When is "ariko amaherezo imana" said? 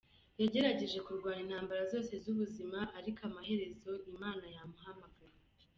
2.99-4.45